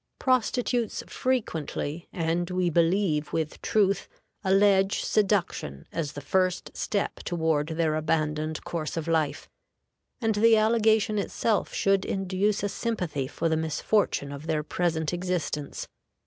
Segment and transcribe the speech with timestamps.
[0.17, 4.09] Prostitutes frequently, and we believe with truth,
[4.43, 9.47] allege seduction as the first step toward their abandoned course of life,
[10.19, 15.87] and the allegation itself should induce a sympathy for the misfortune of their present existence.